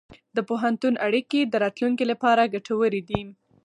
[0.35, 3.21] د پوهنتون اړیکې د راتلونکي لپاره ګټورې دي.